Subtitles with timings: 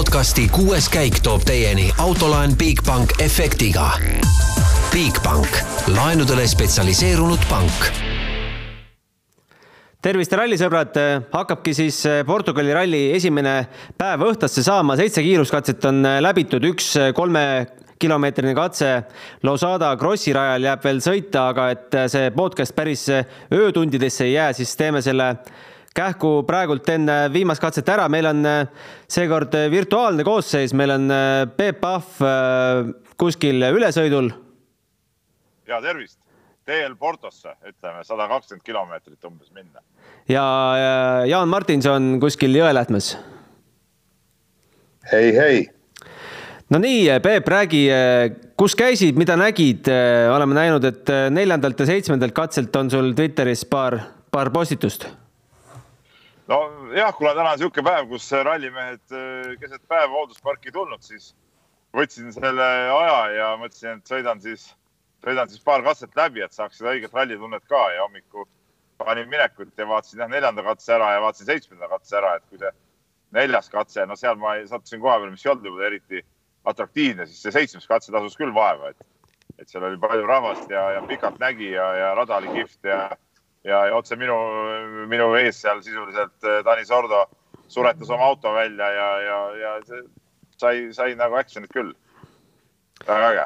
[0.00, 3.90] podcasti kuues käik toob teieni autolaen Bigbank efektiga.
[4.88, 5.58] Bigbank,
[5.92, 7.90] laenudele spetsialiseerunud pank.
[10.00, 10.96] Tervist, rallisõbrad,
[11.34, 13.54] hakkabki siis Portugali ralli esimene
[14.00, 17.44] päev õhtusse saama, seitse kiiruskatset on läbitud, üks kolme
[18.00, 18.94] kilomeetrine katse
[19.44, 23.04] Losada Krossi rajal jääb veel sõita, aga et see podcast päris
[23.52, 25.34] öötundidesse ei jää, siis teeme selle
[25.96, 28.60] kähku praegult enne viimast katset ära, meil on äh,
[29.10, 32.22] seekord äh, virtuaalne koosseis, meil on äh, Peep Pahv
[33.20, 34.30] kuskil ülesõidul.
[35.68, 36.18] ja tervist,
[36.66, 39.82] teel Portosse, ütleme sada kakskümmend kilomeetrit umbes minna.
[40.28, 40.46] ja
[41.26, 43.16] Jaan Martinson kuskil Jõelähtmes.
[45.12, 45.68] hei, hei.
[46.70, 47.86] no nii, Peep, räägi,
[48.56, 49.90] kus käisid, mida nägid,
[50.32, 53.98] oleme näinud, et neljandalt ja seitsmendalt katselt on sul Twitteris paar,
[54.30, 55.10] paar postitust
[56.50, 61.32] nojah, kuna täna on niisugune päev, kus rallimehed äh, keset päeva hooldusparki tulnud, siis
[61.96, 64.70] võtsin selle aja ja mõtlesin, et sõidan siis,
[65.24, 67.82] sõidan siis paar katset läbi, et saaks seda õiget rallitunnet ka.
[67.94, 68.48] Ja hommikul
[69.04, 72.60] panin minekut ja vaatasin jah neljanda katse ära ja vaatasin seitsmenda katse ära, et kui
[72.60, 72.72] see
[73.36, 76.22] neljas katse, no seal ma sattusin koha peale, mis ei olnud võib-olla eriti
[76.70, 79.06] atraktiivne, siis see seitsmes katse tasus küll vaeva, et,
[79.62, 83.04] et seal oli palju rahvast ja, ja pikalt nägi ja, ja rada oli kihvt ja
[83.66, 84.36] ja, ja otse minu,
[85.10, 87.26] minu ees seal sisuliselt äh, Tanis Ordo
[87.70, 89.74] suretas oma auto välja ja, ja, ja
[90.60, 91.92] sai, sai nagu action'it küll.
[93.06, 93.44] väga äge.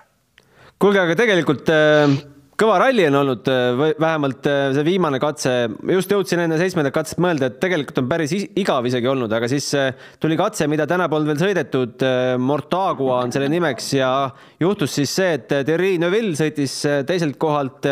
[0.79, 2.15] kuulge, aga tegelikult äh,
[2.55, 5.55] kõva ralli on olnud, äh, vähemalt see viimane katse,
[5.97, 9.67] just jõudsin enne seitsmendat katset mõelda, et tegelikult on päris igav isegi olnud, aga siis
[10.23, 12.07] tuli katse, mida täna polnud veel sõidetud.
[12.39, 14.13] Mortagua on selle nimeks ja
[14.63, 17.91] juhtus siis see, et Thierry Neuville sõitis teiselt kohalt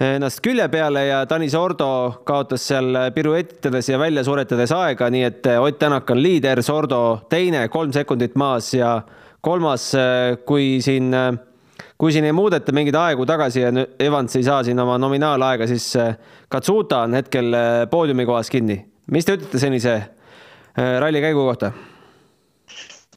[0.00, 1.88] ennast külje peale ja Tanis Ordo
[2.26, 7.26] kaotas seal piruettidades ja välja suretades aega, nii et eh, Ott Tänak on liider, Sordo
[7.30, 8.96] teine, kolm sekundit maas ja
[9.40, 14.42] kolmas, eh, kui siin, eh, kui siin ei muudeta mingeid aegu tagasi ja Evans ei
[14.42, 15.92] saa siin oma nominaalaega, siis
[16.48, 17.54] Katsuta on hetkel
[17.90, 18.84] poodiumi kohas kinni.
[19.10, 19.94] mis te ütlete senise
[20.74, 21.70] ralli käigu kohta?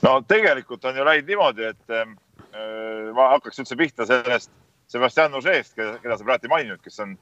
[0.04, 4.52] no tegelikult on ju läinud niimoodi, et ma hakkaks üldse pihta sellest
[4.88, 7.18] Sebastian Ožeest, keda, sa praegu ei maininud, kes on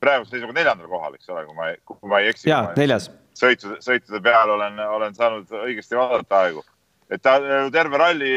[0.00, 2.50] praeguse seisuga neljandal kohal, eks ole, kui ma, kui ma ei eksi.
[2.50, 3.08] jaa, neljas.
[3.38, 6.64] sõitude, sõitude peal olen, olen saanud õigesti vaadata aegu.
[7.10, 7.38] et ta
[7.72, 8.30] terve ralli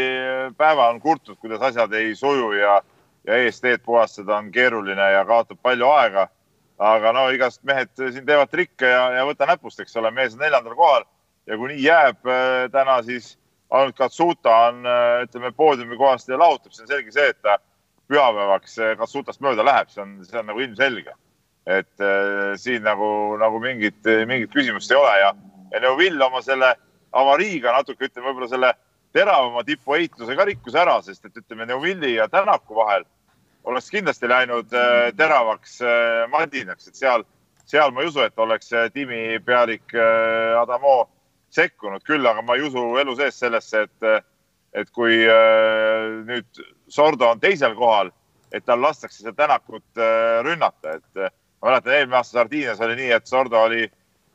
[0.57, 2.79] päeva on kurtnud, kuidas asjad ei suju ja,
[3.27, 6.29] ja eesteed puhastada on keeruline ja kaotab palju aega.
[6.79, 10.45] aga no igast mehed siin teevad trikke ja, ja võta näpust, eks ole, mees on
[10.45, 11.03] neljandal kohal
[11.49, 13.33] ja kui nii jääb äh, täna, siis
[13.69, 17.57] ainult Katsuta on, äh, ütleme, poodiumi kohast ja lahutab, see on selge see, et ta
[18.09, 21.15] pühapäevaks Katsutast mööda läheb, see on, see on nagu ilmselge.
[21.69, 25.33] et äh, siin nagu, nagu mingit, mingit küsimust ei ole ja,
[25.73, 26.71] ja Neuvill oma selle
[27.13, 28.71] avariiga natuke ütleme, võib-olla selle
[29.13, 33.05] teravama tipuheitluse ka rikkus ära, sest et ütleme, Neuvilli ja Tänaku vahel
[33.69, 37.25] oleks kindlasti läinud äh, teravaks äh, madinaks, et seal,
[37.69, 41.09] seal ma ei usu, et oleks äh, tiimipealik äh, Adamo
[41.53, 44.27] sekkunud, küll aga ma ei usu elu sees sellesse, et,
[44.77, 48.11] et kui äh, nüüd Sordo on teisel kohal,
[48.51, 52.95] et tal lastakse seda Tänakut äh, rünnata, et äh, ma mäletan, eelmine aasta Sardiinias oli
[52.99, 53.83] nii, et Sordo oli,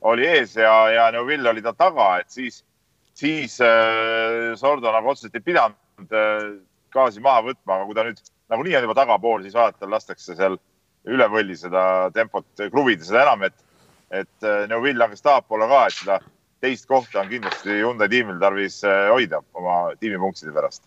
[0.07, 2.63] oli ees ja, ja Neuville oli ta taga, et siis,
[3.19, 6.55] siis äh, Sordo nagu otseselt ei pidanud äh,
[6.95, 8.23] gaasi maha võtma, aga kui ta nüüd
[8.53, 10.59] nagunii on juba tagapool, siis vaata, lastakse seal
[11.11, 13.59] üle võlli seda tempot kruvida, seda enam, et,
[14.23, 16.23] et äh, Neuville langes tahapoole ka, et seda
[16.65, 20.87] teist kohta on kindlasti Hyundai tiimil tarvis äh, hoida oma tiimipunktide pärast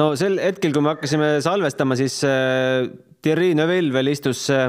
[0.00, 2.86] no sel hetkel, kui me hakkasime salvestama, siis äh,
[3.24, 4.68] Thierry Neuville veel istus äh,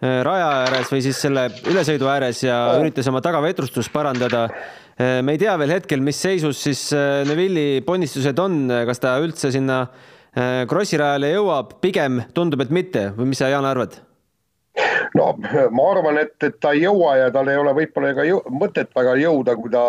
[0.00, 4.46] raja ääres või siis selle ülesõidu ääres ja üritas oma tagavetrustust parandada.
[4.96, 6.86] Äh, me ei tea veel hetkel, mis seisus siis
[7.28, 9.84] Neuville'i ponnistused on, kas ta üldse sinna
[10.70, 13.96] Krossi rajale jõuab, pigem tundub, et mitte või mis sa, Jaan, arvad?
[15.18, 15.32] no
[15.74, 19.16] ma arvan, et, et ta ei jõua ja tal ei ole võib-olla ega mõtet väga
[19.18, 19.82] jõuda, kui ta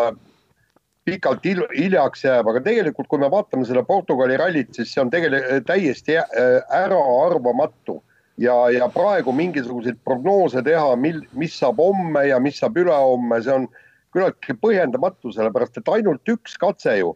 [1.11, 5.67] pikalt hiljaks jääb, aga tegelikult, kui me vaatame selle Portugali rallit, siis see on tegelikult
[5.67, 7.99] täiesti äh, äraarvamatu
[8.41, 13.55] ja, ja praegu mingisuguseid prognoose teha, mil, mis saab homme ja mis saab ülehomme, see
[13.55, 13.67] on
[14.15, 17.13] küllaltki põhjendamatu, sellepärast et ainult üks katse ju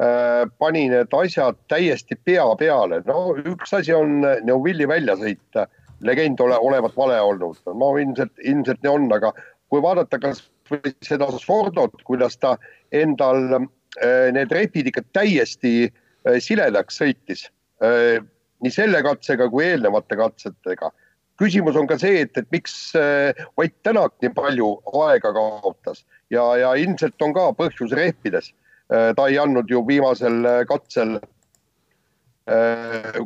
[0.00, 3.02] äh, pani need asjad täiesti pea peale.
[3.08, 5.68] no üks asi on Neuvilli välja sõita,
[6.00, 9.32] legend ole, olevat vale olnud, no ilmselt, ilmselt nii on, aga
[9.72, 12.56] kui vaadata kas või seda Sordot, kuidas ta
[12.94, 17.46] endal äh, need repid ikka täiesti äh, siledaks sõitis.
[17.84, 18.22] Äh,
[18.62, 20.92] nii selle katsega kui eelnevate katsetega.
[21.40, 24.68] küsimus on ka see, et, et miks Ott Tänak nii palju
[25.02, 28.52] aega kaotas ja, ja ilmselt on ka põhjus rehvides.
[28.86, 31.16] ta ei andnud ju viimasel katsel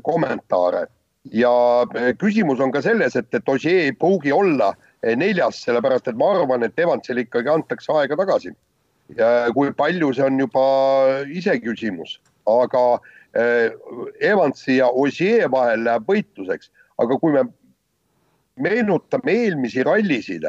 [0.02, 0.86] kommentaare
[1.32, 1.52] ja
[2.18, 4.72] küsimus on ka selles, et, et Ossier ei pruugi olla
[5.14, 8.54] neljas, sellepärast et ma arvan, et Evansile ikkagi antakse aega tagasi.
[9.54, 10.64] kui palju, see on juba
[11.30, 12.18] iseküsimus,
[12.50, 12.98] aga
[14.20, 17.44] Evansi ja Ossier vahel läheb võitluseks, aga kui me
[18.56, 20.46] meenutame eelmisi rallisid,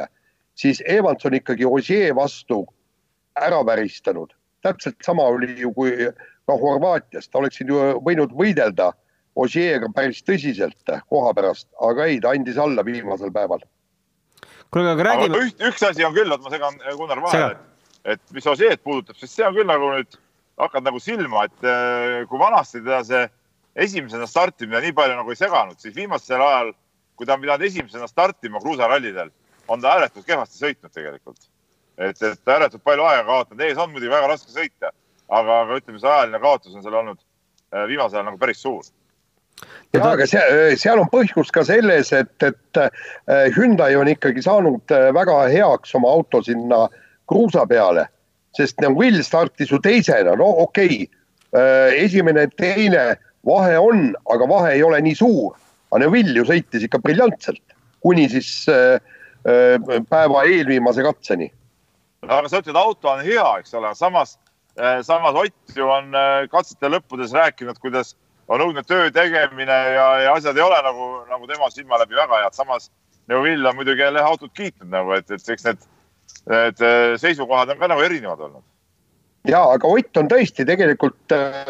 [0.58, 2.64] siis Evans on ikkagi Ossier vastu
[3.36, 4.32] ära väristanud.
[4.62, 5.92] täpselt sama oli ju kui
[6.46, 8.92] ka Horvaatias, ta oleks ju võinud võidelda
[9.38, 13.62] Ossier'ga päris tõsiselt koha pärast, aga ei, ta andis alla viimasel päeval.
[14.74, 15.42] Kuule, aga räägime.
[15.46, 19.18] Üht, üks asi on küll, et ma segan Gunnar vahele, et, et mis Ossier'd puudutab,
[19.20, 20.18] siis see on küll nagu nüüd
[20.58, 23.24] hakkad nagu silma, et äh, kui vanasti teda see
[23.78, 26.72] esimesena startimine nii palju nagu ei seganud, siis viimasel ajal,
[27.18, 29.30] kui ta on pidanud esimesena startima kruusarallidel,
[29.70, 31.40] on ta ääretult kehvasti sõitnud tegelikult.
[31.98, 34.92] et, et ääretult palju aega kaotanud, ees on muidugi väga raske sõita,
[35.28, 37.18] aga, aga ütleme, see ajaline kaotus on seal olnud
[37.74, 38.86] äh, viimasel ajal nagu päris suur
[39.92, 44.94] ja aga see, seal on põhjus ka selles, et, et äh, Hyundai on ikkagi saanud
[45.16, 46.86] väga heaks oma auto sinna
[47.28, 48.08] kruusa peale
[48.58, 51.06] sest Will startis ju teisena, no okei okay.,
[51.96, 53.16] esimene, teine,
[53.48, 55.54] vahe on, aga vahe ei ole nii suur.
[55.88, 57.62] aga Neville ju sõitis ikka briljantselt,
[58.04, 58.66] kuni siis
[59.44, 61.48] päeva eelviimase katseni.
[62.26, 64.36] aga sa ütled, auto on hea, eks ole, samas,
[65.02, 66.12] samas Ott ju on
[66.52, 68.14] katsete lõppudes rääkinud, kuidas
[68.48, 72.42] on õudne töö tegemine ja, ja asjad ei ole nagu, nagu tema silma läbi väga
[72.44, 72.90] head, samas
[73.28, 75.82] Neville on muidugi jälle autot kiitnud nagu, et, et eks need
[76.48, 78.64] need äh, seisukohad on ka nagu erinevad olnud.
[79.48, 81.64] ja, aga Ott on tõesti tegelikult äh,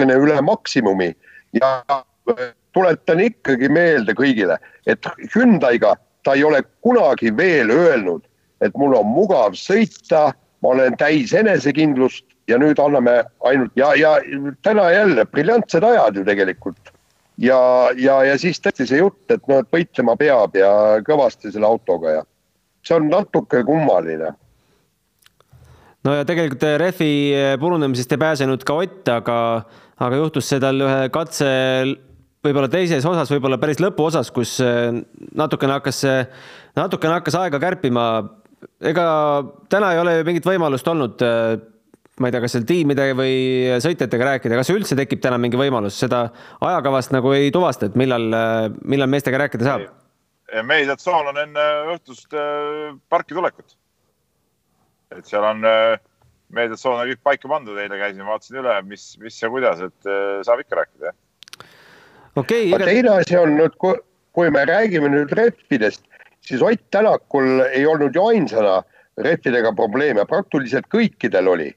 [0.00, 1.12] üle maksimumi
[1.56, 8.24] ja äh, tuletan ikkagi meelde kõigile, et Hyundai'ga ta ei ole kunagi veel öelnud,
[8.60, 10.32] et mul on mugav sõita,
[10.62, 14.16] ma olen täis enesekindlust ja nüüd anname ainult ja, ja
[14.62, 16.92] täna jälle briljantsed ajad ju tegelikult
[17.42, 17.58] ja,
[17.96, 20.70] ja, ja siis tõesti see jutt, et noh, et võitlema peab ja
[21.06, 22.24] kõvasti selle autoga ja
[22.86, 24.32] see on natuke kummaline.
[26.06, 27.12] no ja tegelikult rehvi
[27.60, 29.38] purunemisest ei pääsenud ka Ott, aga,
[29.98, 31.50] aga juhtus see tal ühe katse
[32.46, 34.58] võib-olla teises osas, võib-olla päris lõpuosas, kus
[35.34, 36.04] natukene hakkas,
[36.78, 38.04] natukene hakkas aega kärpima.
[38.80, 39.06] Ega
[39.72, 41.22] täna ei ole ju mingit võimalust olnud
[42.16, 43.34] ma ei tea, kas seal tiimide või
[43.84, 46.30] sõitjatega rääkida, kas üldse tekib täna mingi võimalus, seda
[46.64, 48.24] ajakavast nagu ei tuvasta, et millal,
[48.88, 49.88] millal meestega rääkida saab?
[50.66, 51.64] meediatsoon on enne
[51.94, 53.76] õhtust äh, parki tulekut.
[55.16, 55.98] et seal on äh,
[56.54, 60.42] meediatsoon on kõik paika pandud, eile käisin, vaatasin üle, mis, mis ja kuidas, et äh,
[60.46, 61.66] saab ikka rääkida, jah.
[62.36, 62.86] okei okay,.
[62.86, 66.04] teine asi on nüüd, kui me räägime nüüd rehvidest,
[66.40, 68.82] siis Ott Tänakul ei olnud ju ainsana
[69.16, 71.70] rehvidega probleeme, praktiliselt kõikidel oli.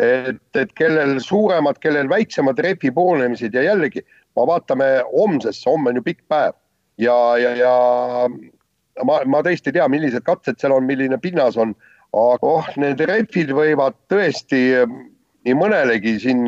[0.00, 4.04] Et, et kellel suuremad, kellel väiksemad repi purunemised ja jällegi,
[4.38, 6.56] ma vaatame homsesse, homme on ju pikk päev.
[7.00, 7.74] Ja, ja, ja
[9.04, 11.74] ma, ma tõesti ei tea, millised katsed seal on, milline pinnas on,
[12.16, 14.62] aga oh, need repid võivad tõesti
[15.46, 16.46] nii mõnelegi siin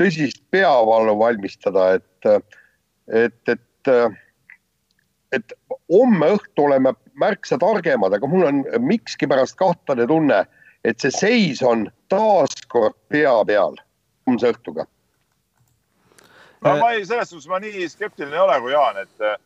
[0.00, 2.30] tõsist peavalu valmistada, et,
[3.12, 3.90] et, et,
[5.36, 5.56] et
[5.90, 10.44] homme õhtu oleme märksa targemad, aga mul on mikskipärast kahtlane tunne
[10.84, 13.76] et see seis on taaskord pea peal
[14.28, 14.86] homse õhtuga.
[16.64, 19.42] no ma ei, selles suhtes ma nii skeptiline ei ole kui Jaan, et,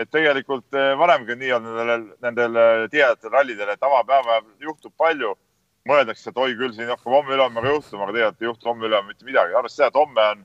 [0.00, 4.94] et tegelikult eh, varemgi on nii olnud nendel, nendel eh, tihedatel rallidel, et avapäeval juhtub
[4.96, 5.34] palju.
[5.84, 9.26] mõeldakse, et oi küll, siin hakkab homme-ülehomme ka juhtuma, aga tegelikult ei juhtu homme-ülehomme mitte
[9.28, 9.52] midagi.
[9.52, 10.44] arvestades seda, et homme on,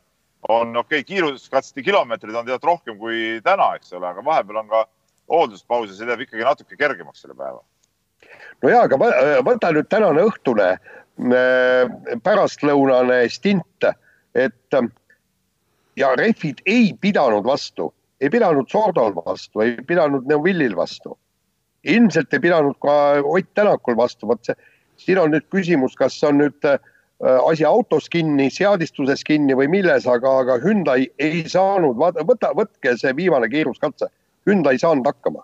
[0.49, 4.71] on okei okay,, kiiruskatsete kilomeetrid on tegelikult rohkem kui täna, eks ole, aga vahepeal on
[4.71, 4.81] ka
[5.29, 7.61] hoolduspaus ja see teeb ikkagi natuke kergemaks selle päeva
[8.63, 8.99] no jaa, aga
[9.45, 13.87] võta nüüd tänane õhtune äh, pärastlõunane stint,
[14.37, 14.79] et
[15.99, 17.89] ja rehvid ei pidanud vastu,
[18.21, 21.17] ei pidanud Sordol vastu, ei pidanud Neuvillil vastu.
[21.83, 22.93] ilmselt ei pidanud ka
[23.23, 24.55] Ott Tänakul vastu, vot see,
[24.99, 26.79] siin on nüüd küsimus, kas on nüüd äh,
[27.47, 32.95] asi autos kinni, seadistuses kinni või milles, aga, aga Hyundai ei saanud, vaata, võta, võtke
[32.99, 34.11] see viimane kiiruskatse.
[34.47, 35.43] Hyundai ei saanud hakkama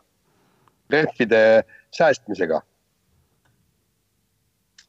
[0.91, 1.63] rehvide
[1.95, 2.61] säästmisega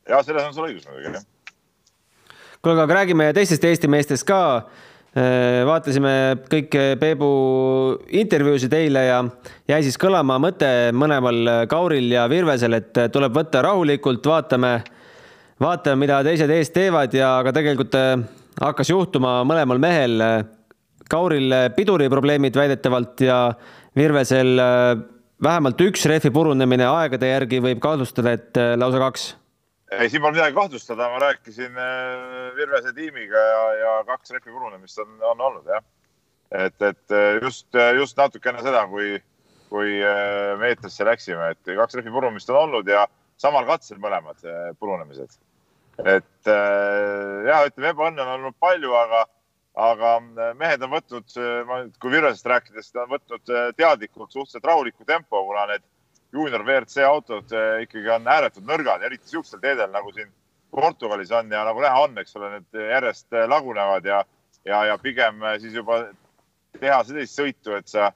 [0.08, 1.24] ja selles on sul õigus muidugi, jah.
[2.62, 4.40] kuule, aga räägime teistest Eesti meestest ka.
[5.16, 6.12] Äh, vaatasime
[6.52, 7.28] kõik Peebu
[8.20, 9.22] intervjuusid eile ja
[9.70, 14.74] jäi siis kõlama mõte mõlemal Kauril ja Virvesel, et tuleb võtta rahulikult, vaatame,
[15.62, 18.12] vaatame, mida teised ees teevad ja aga tegelikult äh,
[18.60, 20.20] hakkas juhtuma mõlemal mehel.
[21.06, 23.36] Kauril piduriprobleemid väidetavalt ja
[23.96, 24.98] Virvesel äh,
[25.42, 29.26] vähemalt üks rehvi purunemine aegade järgi võib kahtlustada, et lausa kaks
[29.94, 35.00] ei, siin pole midagi kahtlustada, ma rääkisin äh, Virvese tiimiga ja, ja kaks rehvi purunemist
[35.00, 35.84] on, on olnud jah.
[36.50, 39.16] et, et äh, just, just natukene seda, kui,
[39.70, 39.96] kui
[40.60, 43.06] me eetrisse läksime, et kaks rehvi purumist on olnud ja
[43.40, 44.44] samal katsel mõlemad
[44.80, 45.38] purunemised.
[46.04, 46.50] et
[47.48, 49.24] ja ütleme, ebaõnne on olnud palju, aga,
[49.76, 50.14] aga
[50.56, 51.34] mehed on võtnud,
[52.00, 55.84] kui Virvesest rääkides, on võtnud teadlikult suhteliselt rahuliku tempo, kuna need
[56.32, 57.52] juunior WRC autod
[57.84, 60.32] ikkagi on ääretult nõrgad, eriti siukstel teedel nagu siin
[60.72, 64.22] Portugalis on ja nagu näha on, eks ole, need järjest lagunevad ja,
[64.64, 66.06] ja, ja pigem siis juba
[66.80, 68.10] teha sellist sõitu, et sa,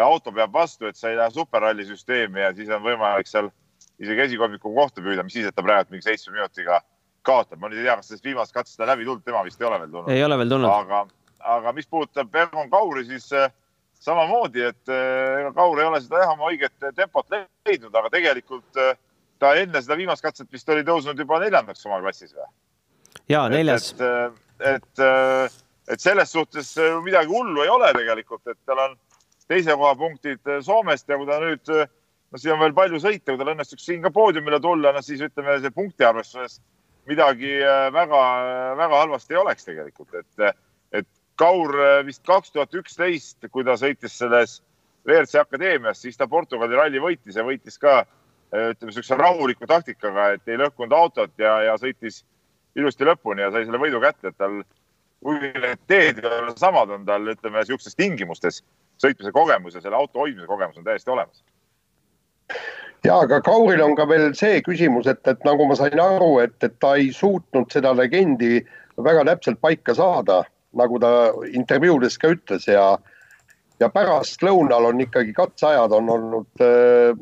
[0.00, 3.52] auto peab vastu, et sa ei lähe superralli süsteemi ja siis on võimalik seal
[4.02, 6.80] isegi esikolmiku kohta püüda, mis siis, et ta praegu mingi seitsme minutiga
[7.24, 7.58] kaotab.
[7.60, 9.80] ma nüüd ei tea, kas sellest viimasest katsest on läbi tulnud, tema vist ei ole
[9.82, 10.14] veel tulnud.
[10.14, 10.70] ei ole veel tulnud.
[10.70, 11.04] aga,
[11.56, 13.50] aga mis puudutab Egon Kauri, siis äh,
[14.04, 18.80] samamoodi, et eh, ega Kaur ei ole seda jah, oma õiget tempot leidnud, aga tegelikult
[18.80, 18.94] eh,
[19.42, 22.48] ta enne seda viimast katset vist oli tõusnud juba neljandaks oma klassis või?
[23.32, 23.92] ja neljas.
[23.94, 25.58] et, et, et, eh,
[25.94, 26.74] et selles suhtes
[27.06, 28.96] midagi hullu ei ole tegelikult, et tal on
[29.48, 33.40] teise koha punktid Soomest ja kui ta nüüd, no siin on veel palju sõite, kui
[33.40, 36.60] tal õnnestuks siin ka poodiumile tulla, no siis ütleme, see punktiarvestuses
[37.10, 37.58] midagi
[37.92, 40.54] väga-väga halvasti ei oleks tegelikult, et
[41.36, 44.60] Kaur äh, vist kaks tuhat üksteist, kui ta sõitis selles
[45.04, 50.28] WRC akadeemias, siis ta Portugali ralli võitis ja võitis ka äh, ütleme niisuguse rahuliku taktikaga,
[50.36, 52.22] et ei lõhkunud autot ja, ja sõitis
[52.78, 54.60] ilusti lõpuni ja sai selle võidu kätte, et tal,
[55.24, 58.62] kui need teed ei ole samad, on tal ütleme niisugustes tingimustes
[59.02, 61.42] sõitmise kogemus ja selle auto hoidmise kogemus on täiesti olemas.
[63.04, 66.56] Ja aga Kauril on ka veel see küsimus, et, et nagu ma sain aru, et,
[66.64, 68.58] et ta ei suutnud seda legendi
[68.96, 70.42] väga täpselt paika saada
[70.78, 71.10] nagu ta
[71.54, 72.86] intervjuudes ka ütles ja,
[73.82, 77.12] ja pärastlõunal on ikkagi katseajad on olnud äh,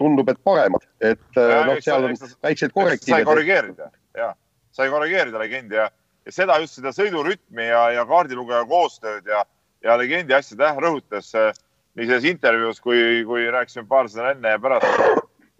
[0.00, 3.16] tundub, et paremad, et äh, noh, seal on väiksed korrektiivid.
[3.16, 4.32] sai korrigeerida ja,
[4.74, 5.88] sai korrigeerida legendi ja,
[6.26, 9.44] ja seda just seda sõidurütmi ja, ja kaardilugeja koostööd ja,
[9.84, 11.52] ja legendi asjade jah, rõhutas äh,
[11.98, 14.86] nii selles intervjuus kui, kui rääkisime paar sõna enne ja pärast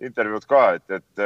[0.03, 1.25] intervjuud ka, et, et,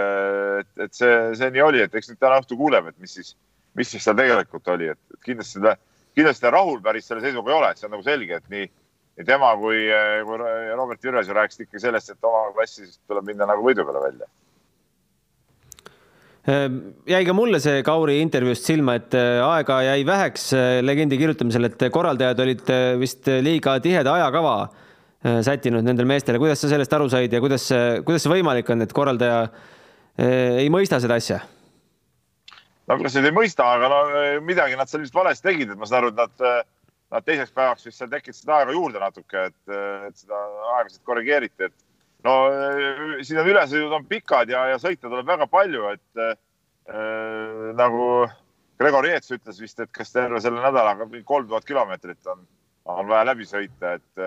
[0.60, 3.36] et, et see, see nii oli, et eks nüüd täna õhtul kuuleme, et mis siis,
[3.78, 5.76] mis siis seal tegelikult oli, et kindlasti seda
[6.16, 8.64] kindlasti rahul päris selle seisuga ei ole, et see on nagu selge, et nii,
[9.20, 9.84] nii tema kui,
[10.25, 10.48] kui
[10.78, 14.28] Robert Virves ju rääkisid ikka sellest, et oma klassis tuleb minna nagu võidu peale välja.
[16.46, 16.78] Ehm,
[17.10, 21.68] jäi ka mulle see Kauri intervjuust silma, et äh, aega jäi väheks äh, legendi kirjutamisel,
[21.68, 24.56] et korraldajad olid äh, vist liiga tiheda ajakava
[25.25, 26.38] sättinud nendele meestele.
[26.38, 27.68] kuidas sa sellest aru said ja kuidas,
[28.04, 29.46] kuidas see võimalik on, et korraldaja
[30.16, 31.40] ei mõista seda asja?
[32.87, 35.80] no kas nüüd ei mõista, aga no eh, midagi nad seal vist valesti tegid, et
[35.80, 36.64] ma saan aru, et nad,
[37.16, 39.76] nad teiseks päevaks vist seal tekitasid aega juurde natuke, et,
[40.08, 40.40] et seda
[40.76, 42.38] aegasid korrigeeriti, et no
[43.26, 46.35] siin on ülesõidud on pikad ja, ja sõita tuleb väga palju, et äh,
[47.78, 48.11] nagu
[48.78, 52.44] Gregor Jeets ütles vist, et kas terve selle nädalaga kolm tuhat kilomeetrit on,
[52.86, 54.24] on vaja läbi sõita, et,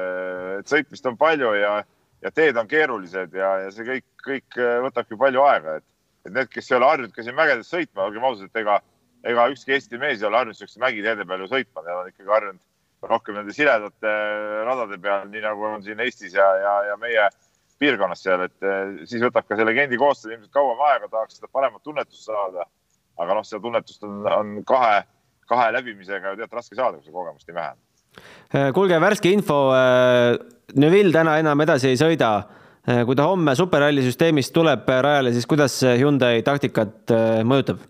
[0.60, 1.78] et sõitmist on palju ja,
[2.24, 5.88] ja teed on keerulised ja, ja see kõik, kõik võtabki palju aega, et
[6.28, 8.80] et need, kes ei ole harjunud ka siin mägedes sõitma, olgem ausad, et ega,
[9.28, 12.34] ega ükski Eesti mees ei ole harjunud siukeste mägiteede peal ju sõitma, nad on ikkagi
[12.34, 14.16] harjunud rohkem nende siledate
[14.68, 17.30] radade peal, nii nagu on siin Eestis ja, ja, ja meie
[17.80, 18.68] piirkonnas seal, et
[19.08, 22.68] siis võtab ka see legendi koostöö ilmselt kauem aega, tahaks seda paremat tunnetust saada.
[23.20, 25.00] aga noh, seda tunnetust on, on kahe,
[25.48, 27.80] kahe läbimisega ju tead raske saada, kui see kogemust nii vähe on.
[28.74, 29.60] Kuulge, värske info.
[29.76, 30.38] Eh,
[30.80, 32.34] Neville täna enam edasi ei sõida
[32.90, 37.84] Äh, kui ta homme superralli süsteemist tuleb rajale, siis kuidas see Hyundai taktikat äh, mõjutab?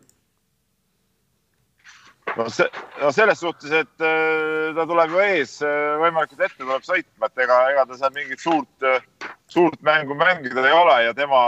[2.39, 2.65] no see,
[3.01, 5.53] no selles suhtes, et äh, ta tuleb ju ees
[6.01, 8.89] võimalikult ette tuleb sõitma, et ega, ega ta seal mingit suurt,
[9.51, 11.41] suurt mängu mängida ei ole ja tema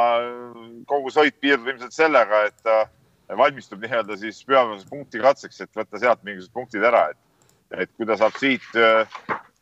[0.90, 2.86] kogu sõit piirdub ilmselt sellega, et ta
[3.42, 7.20] valmistub nii-öelda siis pühapäevase punkti katseks, et võtta sealt mingisugused punktid ära, et,
[7.78, 8.66] et kui ta saab siit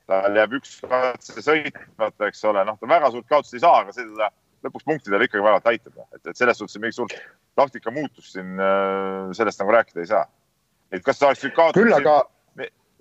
[0.09, 3.93] tal jääb üks katse sõitmata, eks ole, noh, ta väga suurt kaotust ei saa, aga
[3.93, 4.29] see teda
[4.65, 7.15] lõpuks punktidele ikkagi vaevalt aitab, et, et selles suhtes mingit suurt
[7.59, 10.25] taktika muutust siin äh, sellest nagu rääkida ei saa.
[10.91, 12.17] et kas ta oleks nüüd kaotanud aga...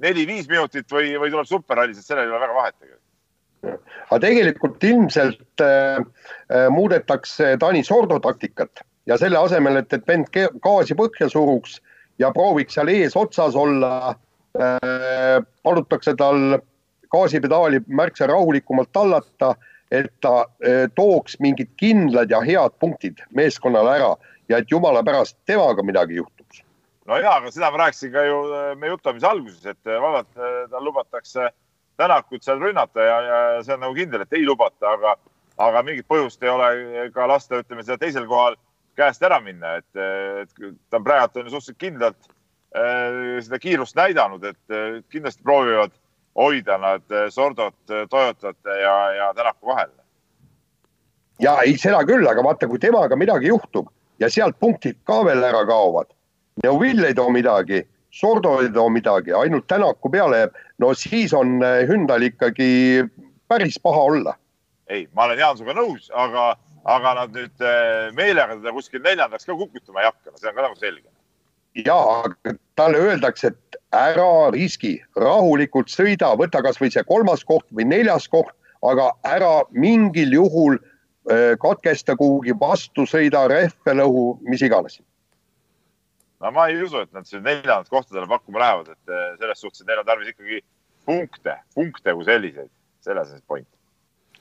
[0.05, 3.89] neli-viis minutit või, või tuleb superrallis, et sellel ei ole väga vahet tegelikult.
[4.11, 10.31] aga tegelikult ilmselt äh, äh, muudetakse Taani Sordo taktikat ja selle asemel, et, et vend
[10.35, 11.81] gaasi põhja suruks
[12.23, 14.25] ja prooviks seal eesotsas olla äh,,
[15.63, 16.59] palutakse tal
[17.11, 19.55] gaasipedaali märksa rahulikumalt tallata,
[19.91, 24.11] et ta eh, tooks mingid kindlad ja head punktid meeskonnale ära
[24.49, 26.63] ja et jumala pärast temaga midagi juhtuks.
[27.07, 30.85] no ja, aga seda ma rääkisin ka ju eh, meie jutuajamise alguses, et vaadata, tal
[30.85, 31.51] lubatakse
[31.99, 35.17] Tänakut seal rünnata ja, ja see on nagu kindel, et ei lubata, aga,
[35.59, 38.55] aga mingit põhjust ei ole ka lasta, ütleme seda teisel kohal
[38.95, 39.99] käest ära minna, et,
[40.45, 40.53] et
[40.91, 42.38] ta on praegu on suhteliselt kindlalt äh,
[42.75, 45.95] seda kiirust näidanud, et äh, kindlasti proovivad
[46.39, 49.91] hoida nad Sordot, Toyotat ja, ja Tänaku vahel.
[51.41, 53.89] ja ei, seda küll, aga vaata, kui temaga midagi juhtub
[54.21, 56.13] ja sealt punktid ka veel ära kaovad.
[56.63, 61.59] Neuvill ei too midagi, Sordo ei too midagi, ainult Tänaku peale jääb, no siis on
[61.63, 62.71] Hyundai'l ikkagi
[63.49, 64.35] päris paha olla.
[64.89, 66.57] ei, ma olen Jaan sinuga nõus, aga
[66.89, 70.65] aga nad nüüd eh, meelega teda kuskil neljandaks ka kukutama ei hakka, see on ka
[70.65, 71.09] nagu selge.
[71.87, 77.89] Ja, aga talle öeldakse, et ära riski, rahulikult sõida, võta kasvõi see kolmas koht või
[77.89, 78.55] neljas koht,
[78.87, 85.01] aga ära mingil juhul äh, katkesta kuhugi vastu, sõida rehve lõhu, mis iganes.
[86.41, 89.59] no ma ei usu, et nad siin neljandat kohta talle pakkuma lähevad, et eh, selles
[89.61, 90.61] suhtes, et neil on tarvis ikkagi
[91.09, 92.71] punkte, punkte kui selliseid,
[93.03, 93.67] selles on point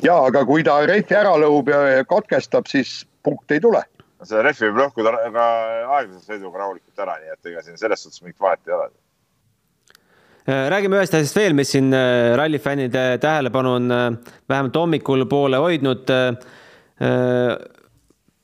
[0.03, 3.81] ja aga kui ta rehvi ära lõhub ja katkestab, siis punkte ei tule.
[4.25, 5.47] See rehvi võib lõhkuda ka
[5.97, 8.89] aeglase sõiduga rahulikult ära, nii et ega siin selles suhtes mingit vahet ei ole.
[10.47, 14.05] Äh, räägime ühest asjast veel, mis siin äh, rallifännide tähelepanu on äh,
[14.49, 16.13] vähemalt hommikul poole hoidnud.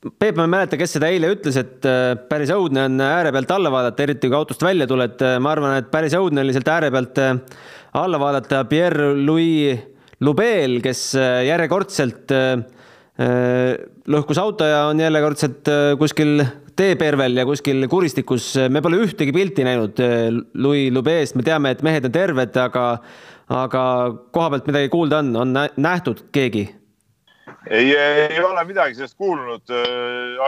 [0.04, 1.86] Peep, ma ei mäleta, kes seda eile ütles, et
[2.28, 5.22] päris õudne on ääre pealt alla vaadata, eriti kui autost välja tuled.
[5.40, 7.18] ma arvan, et päris õudne oli sealt ääre pealt
[7.96, 9.80] alla vaadata Pierre-Louis
[10.20, 11.14] Lubeel, kes
[11.48, 12.60] järjekordselt äh,
[13.14, 15.68] lõhkus auto ja on jällekordselt
[16.00, 16.40] kuskil
[16.74, 18.48] teepervel ja kuskil kuristikus.
[18.68, 20.00] me pole ühtegi pilti näinud
[20.54, 22.86] Louis Lubeest, me teame, et mehed on terved, aga,
[23.54, 23.84] aga
[24.34, 26.66] koha pealt midagi kuulda on, on nähtud keegi?
[27.70, 29.72] ei, ei ole midagi sellest kuulnud,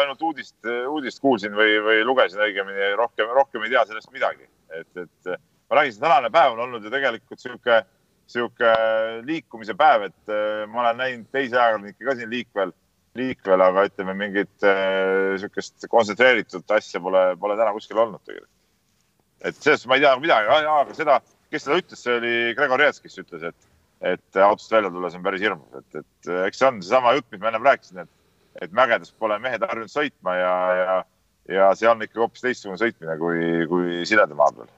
[0.01, 0.57] ainult uudist,
[0.91, 4.49] uudist kuulsin või, või lugesin õigemini, rohkem, rohkem ei tea sellest midagi.
[4.75, 5.37] et, et
[5.71, 7.83] ma räägin, see tänane päev on olnud ju tegelikult sihuke
[8.31, 8.73] sihuke
[9.27, 12.75] liikumise päev, et äh, ma olen näinud teisi ajakirjanikke ka siin liikvel,
[13.17, 18.53] liikvel, aga ütleme, mingit äh, sihukest kontsentreeritud asja pole, pole täna kuskil olnud tegelikult.
[19.47, 21.21] et sellest ma ei tea midagi, aga seda,
[21.53, 23.69] kes seda ütles, see oli Gregor Jets, kes ütles, et,
[24.15, 27.43] et autost välja tulles on päris hirmus, et, et eks see on seesama jutt, mis
[27.45, 28.15] ma ennem rääkisin, et,
[28.65, 30.97] et mägedes pole mehed harjunud sõitma ja, ja,
[31.61, 34.73] ja see on ikkagi hoopis teistsugune sõitmine kui, kui sileda maa peal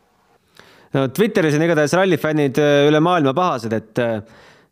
[0.96, 4.20] no Twitteris on igatahes rallifännid äh, üle maailma pahased, et äh,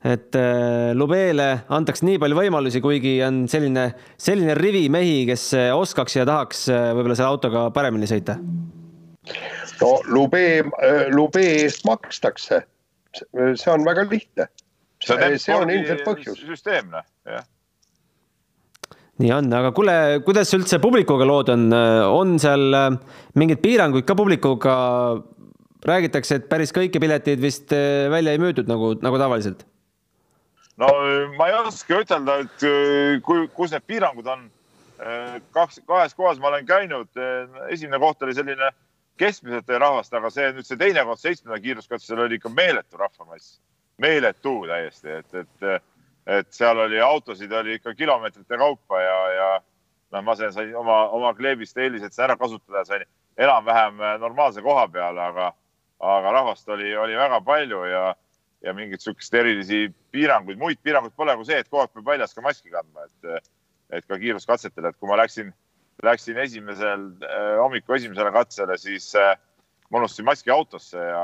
[0.06, 3.88] et äh, Lubele antaks nii palju võimalusi, kuigi on selline,
[4.20, 8.36] selline rivi mehi, kes oskaks ja tahaks võib-olla selle autoga paremini sõita.
[9.80, 10.44] no Lube,
[11.10, 12.62] Lube eest makstakse.
[13.16, 14.48] see on väga lihtne.
[15.02, 16.40] see, see on ilmselt põhjus.
[16.44, 17.44] süsteemne, jah
[19.16, 19.92] nii on, aga kuule,
[20.26, 22.76] kuidas üldse publikuga lood on, on seal
[23.40, 24.74] mingeid piiranguid ka publikuga
[25.84, 29.66] räägitakse, et päris kõiki pileteid vist eh, välja ei müüdud nagu, nagu tavaliselt.
[30.80, 30.88] no
[31.36, 34.50] ma ei oska ütelda, et eh, kui, kus need piirangud on.
[35.52, 37.10] Kaks, kahes kohas ma olen käinud,
[37.68, 38.70] esimene koht oli selline
[39.20, 43.58] keskmiselt rahvast, aga see nüüd see teine koht, seitsmenda kiiruskatsel oli ikka meeletu rahvamass,
[44.00, 45.84] meeletu täiesti, et, et,
[46.38, 49.50] et seal oli autosid oli ikka kilomeetrite kaupa ja, ja
[50.16, 53.04] noh, ma sain, sain oma, oma kleebist eelised ära kasutada, sain
[53.36, 55.52] enam-vähem normaalse koha peale, aga
[56.00, 58.04] aga rahvast oli, oli väga palju ja,
[58.64, 62.44] ja mingit sihukest erilisi piiranguid, muid piiranguid pole kui see, et aeg peab väljas ka
[62.44, 63.50] maski kandma, et,
[63.98, 65.52] et ka kiiruskatsetel, et kui ma läksin,
[66.04, 69.36] läksin esimesel äh, hommiku esimesele katsele, siis äh,
[69.90, 71.22] ma unustasin maski autosse ja,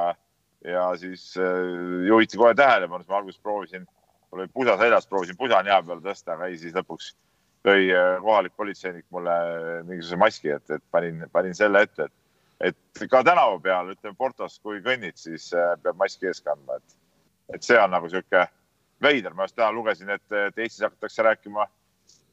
[0.64, 3.85] ja siis äh, juhiti kohe tähelepanu, siis ma alguses proovisin,
[4.30, 7.12] mul oli pusa seljas, proovisin pusa nina peale tõsta, aga ei, siis lõpuks
[7.62, 7.92] tõi
[8.24, 9.35] kohalik politseinik mulle
[9.87, 12.14] mingisuguse maski, et, et panin, panin selle ette, et
[12.62, 16.98] et ka tänava peal, ütleme Portos, kui kõnnid, siis äh, peab maski ees kandma, et,
[17.57, 18.46] et see on nagu sihuke
[19.03, 19.35] veider.
[19.35, 21.66] ma just täna lugesin, et, et Eestis hakatakse rääkima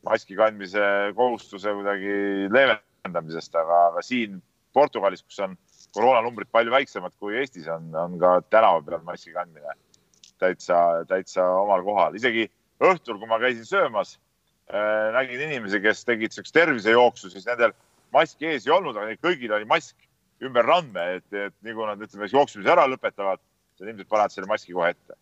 [0.05, 0.83] maski kandmise
[1.17, 2.13] kohustuse kuidagi
[2.53, 4.39] leevendamisest, aga, aga siin
[4.73, 5.57] Portugalis, kus on
[5.97, 9.75] koroonanumbrid palju väiksemad kui Eestis, on, on ka tänava peal maski kandmine
[10.39, 12.15] täitsa, täitsa omal kohal.
[12.15, 12.47] isegi
[12.79, 14.15] õhtul, kui ma käisin söömas
[14.69, 17.73] äh,, nägin inimesi, kes tegid siukest tervisejooksu, siis nendel
[18.13, 19.97] maski ees ei olnud, aga kõigil oli mask
[20.45, 23.41] ümber randme, et, et nii kui nad ütleme jooksmise ära lõpetavad,
[23.77, 25.17] siis ilmselt panevad selle maski kohe ette.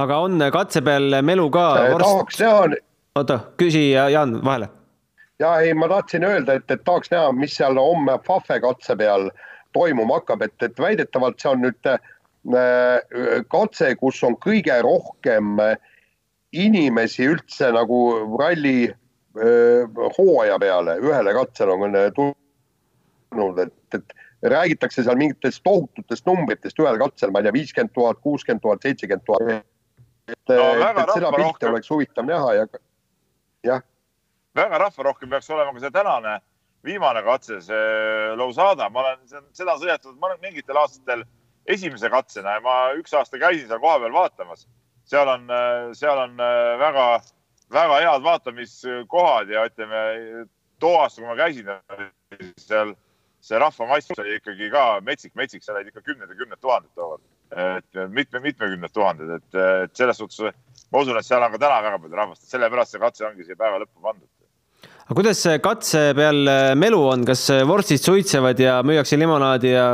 [0.00, 1.94] aga on katse peal melu ka äh,?
[2.02, 2.80] tahaks näha.
[3.20, 4.68] oota, küsi Jaan vahele.
[5.38, 9.30] ja ei, ma tahtsin öelda, et, et tahaks näha, mis seal homme Fafe katse peal
[9.74, 11.98] toimuma hakkab, et, et väidetavalt see on nüüd äh,
[13.50, 15.74] katse, kus on kõige rohkem äh,
[16.54, 18.00] inimesi üldse nagu
[18.38, 22.40] ralli äh, hooaja peale, ühele katsele on tulnud
[23.40, 28.20] olnud, et, et räägitakse seal mingitest tohututest numbritest ühel katsel, ma ei tea, viiskümmend tuhat,
[28.24, 29.64] kuuskümmend tuhat, seitsekümmend tuhat.
[30.28, 32.66] et no,, et, et seda pilti oleks huvitav näha ja
[33.64, 33.84] jah.
[34.56, 36.40] väga rahvarohke peaks olema ka see tänane
[36.84, 41.24] viimane katse, see Lousada, ma olen seda sõidetud mingitel aastatel
[41.70, 44.66] esimese katsena ja ma üks aasta käisin seal kohapeal vaatamas.
[45.04, 45.48] seal on,
[45.96, 46.36] seal on
[46.80, 47.06] väga,
[47.72, 50.04] väga head vaatamiskohad ja ütleme,
[50.80, 51.72] too aasta, kui ma käisin
[52.60, 52.94] seal,
[53.44, 57.24] see rahvamass oli ikkagi ka metsik, metsik, seal olid ikka kümned ja kümned tuhanded tookord.
[57.54, 60.40] et mitme, mitmekümned tuhanded, et, et selles suhtes
[60.90, 63.46] ma usun, et seal on ka täna väga palju rahvast, et sellepärast see katse ongi
[63.46, 64.30] siia päeva lõppu pandud
[65.04, 69.86] aga kuidas katse peal äh, melu on, kas äh, vorstid suitsevad ja müüakse limonaadi ja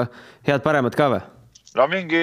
[0.47, 1.23] head-paremat ka või?
[1.79, 2.23] no mingi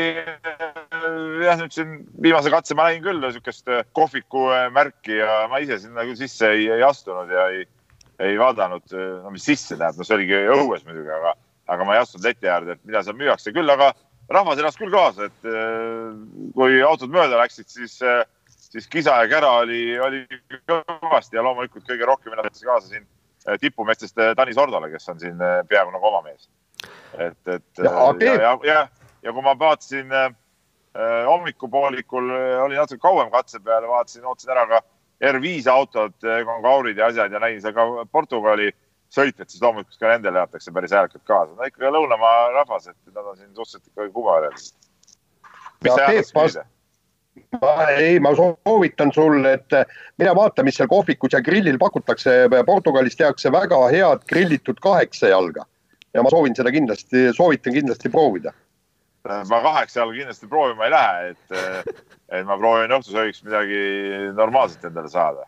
[1.44, 5.82] jah, nüüd siin viimase katse ma nägin küll niisugust äh, kohviku märki ja ma ise
[5.84, 7.68] sinna küll sisse ei, ei astunud ja ei,
[8.24, 11.36] ei vaadanud, no mis sisse tähendab, no see oligi õues muidugi, aga,
[11.74, 13.92] aga ma ei astunud leti äärde, et mida seal müüakse küll, aga
[14.34, 15.52] rahvas elas küll kaasa, et
[16.58, 18.00] kui autod mööda läksid, siis
[18.72, 20.24] siis kisa ja kära oli, oli
[20.68, 23.06] kõvasti ja loomulikult kõige rohkem ennast kaasa siin
[23.48, 26.50] eh, tipumeestest eh, Tanis Ordole, kes on siin eh, peaaegu nagu oma mees.
[27.18, 28.82] et, et ja, ja, ja, ja,
[29.24, 30.12] ja kui ma vaatasin
[31.28, 32.30] hommikupoolikul,
[32.64, 34.80] oli natuke kauem katse peal, vaatasin, ootasin ära ka
[35.24, 38.72] R5 autod, kongaurid ja asjad ja nägin seal ka Portugali
[39.14, 41.54] sõitjad, siis loomulikult ka nendele jäetakse päris häälekult kaasa.
[41.56, 44.58] no ikka lõunamaa rahvas, et nad on siin suhteliselt ikkagi kumarjad.
[45.84, 46.66] mis sa küsida?
[47.62, 49.76] ma ei, ma soovitan sulle, et
[50.18, 52.32] mine vaata, mis seal kohvikus ja grillil pakutakse.
[52.66, 55.66] Portugalis tehakse väga head grillitud kaheksa jalga
[56.14, 58.54] ja ma soovin seda kindlasti, soovitan kindlasti proovida.
[59.50, 61.94] Ma kaheksa jalga kindlasti proovima ei lähe, et,
[62.30, 63.82] et ma proovin õhtusöögiks midagi
[64.38, 65.46] normaalset endale saada.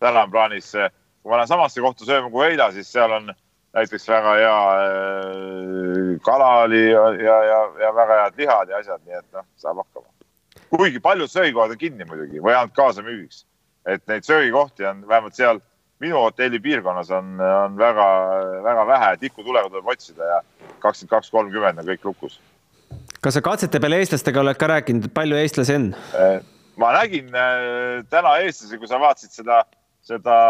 [0.00, 3.32] täna on plaanis, kui ma lähen samasse kohta sööma kui eile, siis seal on
[3.76, 4.54] näiteks väga hea
[4.84, 9.46] äh, kala oli ja, ja, ja, ja väga head lihad ja asjad, nii et noh,
[9.60, 10.08] saab hakkama
[10.70, 13.44] kuigi paljud söögikohad on kinni muidugi või ainult kaasamüügiks.
[13.86, 15.60] et neid söögikohti on vähemalt seal
[16.00, 20.42] minu hotelli piirkonnas on, on väga-väga vähe, tikutulega tuleb otsida ja
[20.78, 22.40] kakskümmend kaks, kolmkümmend on kõik lukus.
[23.20, 25.90] Kas sa katsete peale eestlastega oled ka rääkinud, palju eestlasi on?
[26.16, 26.38] Eh,
[26.80, 29.62] ma nägin eh, täna eestlasi, kui sa vaatasid seda,
[30.06, 30.40] seda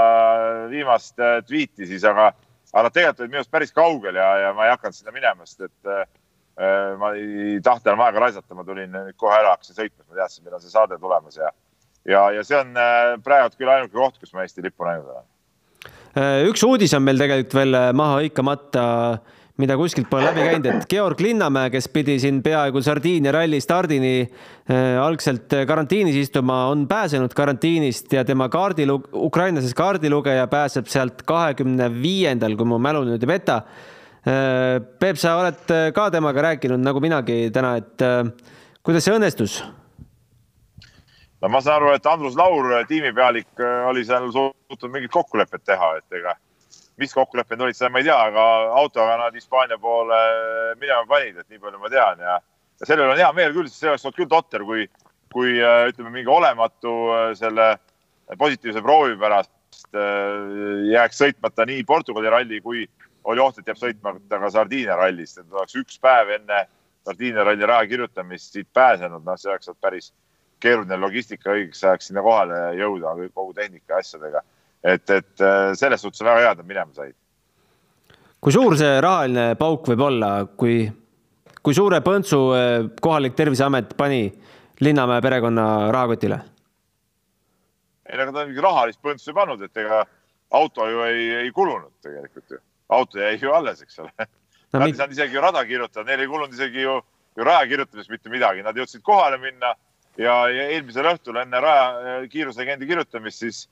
[0.70, 2.30] viimast eh, tweet'i, siis aga,
[2.72, 6.11] aga tegelikult olid minust päris kaugel ja, ja ma ei hakanud sinna minema, sest et
[6.61, 10.44] Äh, ma ei tahtnud enam aega raisata, ma tulin kohe ära, hakkasin sõitma, ma teadsin,
[10.44, 11.48] millal see saade tulemas ja,
[12.04, 12.74] ja, ja see on
[13.24, 15.28] praegu küll ainuke koht, kus ma Eesti lippu näinud olen.
[16.50, 18.85] Üks uudis on meil tegelikult veel maha hõikamata,
[19.61, 24.14] mida kuskilt pole läbi käinud, et Georg Linnamäe, kes pidi siin peaaegu Sardiinia ralli stardini
[25.03, 32.55] algselt karantiinis istuma, on pääsenud karantiinist ja tema kaardilu-, ukrainlases kaardilugeja pääseb sealt kahekümne viiendal,
[32.57, 33.62] kui mu mälu nüüd ei peta
[34.20, 38.27] Äh, Peep, sa oled äh, ka temaga rääkinud nagu minagi täna, et äh,
[38.85, 39.62] kuidas see õnnestus?
[41.40, 43.49] no ma saan aru, et Andrus Laur, tiimipealik,
[43.88, 46.35] oli seal suutnud mingit kokkulepet teha, et ega
[47.00, 48.46] mis kokkulepped olid, seda ma ei tea, aga
[48.80, 50.18] autoga nad Hispaania poole
[50.80, 52.38] minema panid, et nii palju ma tean ja,
[52.80, 54.86] ja selle üle on hea meel küll, sest see oleks olnud küll totter, kui,
[55.32, 56.94] kui ütleme, mingi olematu
[57.38, 57.72] selle
[58.38, 59.52] positiivse proovi pärast
[60.90, 62.84] jääks sõitmata nii Portugali ralli kui
[63.24, 66.64] oli oht, et jääb sõitmata ka Sardiinia rallist, et oleks üks päev enne
[67.06, 70.12] Sardiinia ralli raja kirjutamist siit pääsenud, noh, see oleks olnud päris
[70.60, 74.42] keeruline logistika õigeks ajaks sinna kohale jõuda kogu tehnika ja asjadega.
[74.84, 77.16] Et, et äh, selles suhtes väga hea, et nad minema said.
[78.40, 80.84] kui suur see rahaline pauk võib olla, kui,
[81.60, 84.24] kui suure põntsu äh, kohalik Terviseamet pani
[84.80, 86.40] Linnamäe perekonna rahakotile?
[88.08, 90.04] ei, ega ta mingi rahalist põntsu ei pannud, et ega
[90.56, 94.78] auto ju ei, ei kulunud tegelikult ju auto jäi ju alles, eks ole no,.
[94.78, 97.00] Nad ei saanud isegi ju rada kirjutada, neil ei kulunud isegi ju,
[97.36, 99.74] ju raja kirjutamiseks mitte midagi, nad jõudsid kohale minna
[100.18, 103.64] ja, ja eelmisel õhtul enne raja äh, kiiruslegendi kirjutamist siis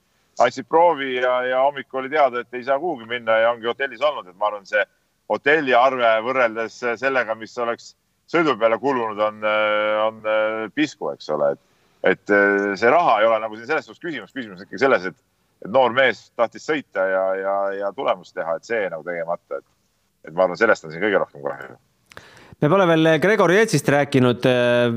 [0.44, 4.02] andsid proovi ja, ja hommikul oli teada, et ei saa kuhugi minna ja ongi hotellis
[4.04, 4.84] olnud, et ma arvan, see
[5.28, 7.92] hotelliarve võrreldes sellega, mis oleks
[8.28, 11.64] sõidu peale kulunud, on, äh, on äh, pisku, eks ole, et,
[12.12, 12.36] et
[12.78, 15.18] see raha ei ole nagu siin selles suhtes küsimus, küsimus ikkagi selles, et
[15.64, 19.66] et noor mees tahtis sõita ja, ja, ja tulemust teha, et see nagu tegemata, et,
[20.28, 21.78] et ma arvan, sellest on siin kõige rohkem kahju
[22.58, 24.46] me pole veel Gregor Jetsist rääkinud,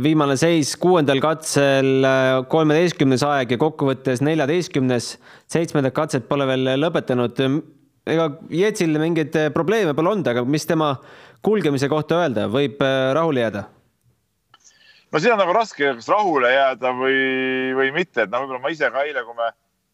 [0.01, 2.05] viimane seis kuuendal katsel
[2.49, 5.11] kolmeteistkümnes aeg ja kokkuvõttes neljateistkümnes,
[5.51, 7.43] seitsmendat katset pole veel lõpetanud.
[8.09, 10.95] ega Jetsil mingeid probleeme pole olnud, aga mis tema
[11.45, 12.81] kulgemise kohta öelda, võib
[13.13, 13.67] rahule jääda?
[15.11, 17.17] no siin on nagu raske, kas rahule jääda või,
[17.77, 19.51] või mitte, et noh, võib-olla ma ise ka eile, kui me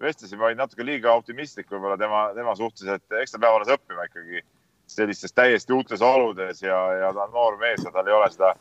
[0.08, 4.06] vestlesime, olin natuke liiga optimistlik võib-olla tema, tema suhtes, et eks ta peab alles õppima
[4.08, 4.43] ikkagi
[4.88, 8.54] sellistes täiesti uutes oludes ja, ja ta on noor mees ja tal ei ole seda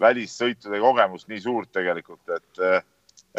[0.00, 2.84] välissõitude kogemust nii suurt tegelikult, et,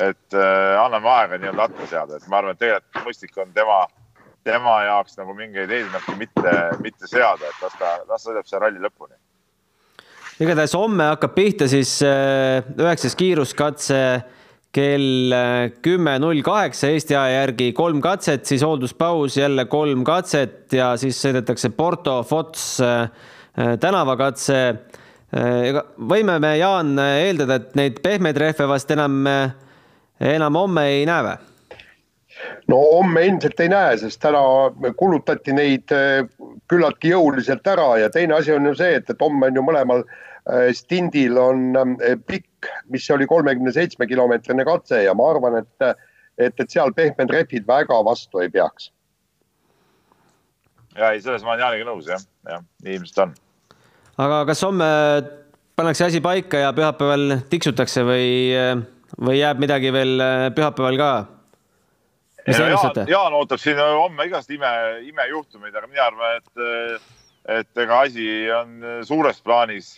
[0.09, 3.81] et äh, anname aega nii-öelda atta seada, et ma arvan, et tegelikult mõistlik on tema
[4.43, 8.81] tema jaoks nagu mingeid eesmärke mitte, mitte seada, et las ta, las sõidab see ralli
[8.81, 9.13] lõpuni.
[10.41, 13.99] igatahes homme hakkab pihta siis äh, üheksas kiiruskatse
[14.75, 20.73] kell äh, kümme null kaheksa Eesti aja järgi kolm katset, siis hoolduspaus jälle kolm katset
[20.73, 22.79] ja siis sõidetakse Porto Fots
[23.51, 24.57] tänavakatse.
[25.35, 29.25] ega võime me, Jaan, eeldada, et neid pehmeid rehve vast enam,
[30.19, 31.51] enam homme ei näe või?
[32.67, 34.41] no homme ilmselt ei näe, sest täna
[34.97, 36.25] kulutati neid äh,
[36.71, 40.05] küllaltki jõuliselt ära ja teine asi on ju see, et, et homme on ju mõlemal
[40.05, 40.19] äh,
[40.73, 45.99] stindil on äh, pikk, mis oli kolmekümne seitsme kilomeetrine katse ja ma arvan, et,
[46.37, 48.91] et, et seal pehmed rehvid väga vastu ei peaks.
[50.97, 53.35] ja ei, selles ma olen Jaaniga nõus jah, jah, nii ilmselt on.
[54.25, 54.87] aga kas homme
[55.77, 58.57] pannakse asi paika ja pühapäeval tiksutakse või,
[59.21, 60.25] või jääb midagi veel
[60.57, 61.11] pühapäeval ka?
[62.41, 63.05] te ennustate?
[63.13, 64.73] Jaan ootab siin homme igast ime,
[65.05, 67.07] imejuhtumeid, aga mina arvan, et,
[67.61, 68.27] et ega asi
[68.57, 69.93] on suures plaanis,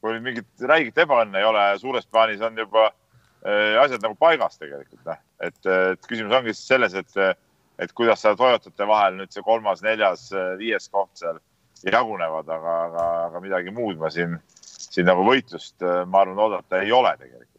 [0.00, 5.02] kui mingit räiget ebaõnne ei ole, suures plaanis on juba eh, asjad nagu paigas tegelikult,
[5.08, 5.20] noh.
[5.44, 7.38] et, et küsimus ongi siis selles, et,
[7.80, 11.40] et kuidas seal Toyotate vahel nüüd see kolmas, neljas, viies koht seal
[11.84, 16.92] jagunevad, aga, aga, aga midagi muud ma siin, siin nagu võitlust, ma arvan, oodata ei
[16.92, 17.50] ole tegelikult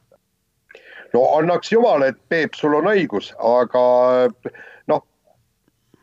[1.13, 3.83] no annaks jumal, et Peep, sul on õigus, aga
[4.91, 5.03] noh,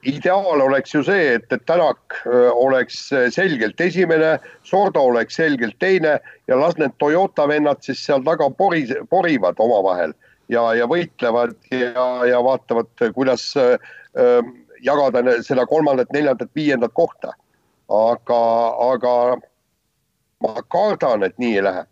[0.09, 2.21] ideaal oleks ju see, et, et Tänak
[2.53, 3.01] oleks
[3.35, 6.18] selgelt esimene, Sordo oleks selgelt teine
[6.49, 10.14] ja las need Toyota vennad siis seal taga pori, porivad omavahel
[10.49, 13.77] ja, ja võitlevad ja, ja vaatavad, kuidas äh,
[14.85, 17.35] jagada seda kolmandat, neljandat, viiendat kohta.
[17.88, 18.40] aga,
[18.92, 19.12] aga
[20.44, 21.87] ma kardan, et nii ei lähe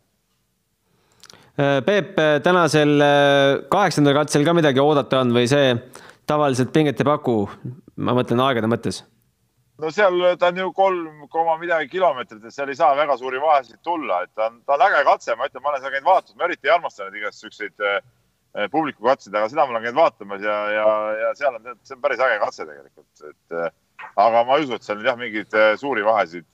[1.56, 5.70] Äh, Peep, äh, tänasel äh, kaheksandal katsel ka midagi oodata on või see
[6.28, 7.36] tavaliselt pinget ei paku?
[7.96, 9.02] Ma mõtlen aegade mõttes.
[9.82, 13.40] no seal ta on ju kolm koma midagi kilomeetrit, et seal ei saa väga suuri
[13.40, 16.08] vahesid tulla, et ta on, ta on äge katse, ma ütlen, ma olen seal käinud
[16.10, 17.98] vaatamas, ma eriti ei armasta neid igast siukseid äh,
[18.72, 20.86] publiku katseid, aga seda ma olen käinud vaatamas ja, ja,
[21.24, 23.68] ja seal on, see on päris äge katse tegelikult, et äh,
[24.24, 26.48] aga ma ei usu, et seal jah, mingeid äh, suuri vahesid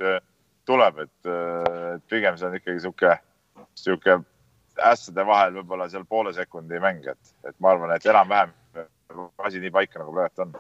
[0.67, 1.31] tuleb, et
[2.11, 3.17] pigem see on ikkagi sihuke,
[3.75, 4.21] sihuke
[4.79, 8.55] ässade vahel võib-olla seal poole sekundi mäng, et, et ma arvan, et enam-vähem
[9.43, 10.55] asi nii paika, nagu praegu on.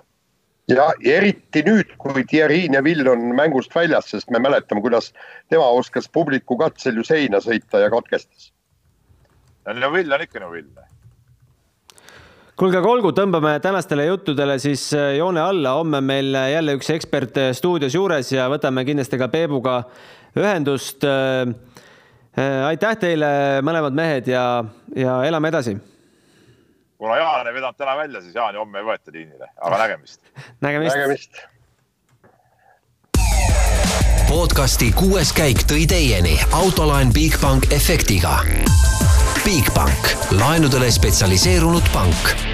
[0.70, 5.12] Ja eriti nüüd, kui Thierry Neville on mängust väljas, sest me mäletame, kuidas
[5.50, 8.52] tema oskas publiku katsel ju seina sõita ja katkestas.
[9.66, 10.88] no Neville on ikka Neville
[12.56, 16.90] kuulge, aga olgu, tõmbame tänastele juttudele siis äh, joone alla, homme on meil jälle üks
[16.94, 19.80] ekspert äh, stuudios juures ja võtame kindlasti ka Peebuga
[20.38, 21.48] ühendust äh,
[22.32, 23.28] Äh, aitäh teile,
[23.60, 24.64] mõlemad mehed ja,
[24.96, 25.74] ja elame edasi.
[27.02, 30.20] Kuna Jaan ei vedanud täna välja, siis Jaani homme ei võeta liinile, aga nägemist.
[30.66, 31.42] Nägemist, nägemist..
[34.28, 38.38] podcasti kuues käik tõi teieni autolaen Bigbank efektiga.
[39.42, 42.51] Bigbank, laenudele spetsialiseerunud pank